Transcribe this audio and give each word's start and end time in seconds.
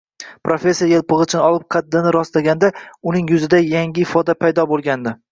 Professor 0.47 0.91
elpig`ichni 0.99 1.41
olib, 1.47 1.65
qaddini 1.75 2.13
rostlaganda, 2.15 2.69
uning 3.11 3.29
yuzida 3.33 3.59
yangi 3.75 4.03
ifoda 4.07 4.37
paydo 4.45 4.65
bo`lgandi 4.73 5.15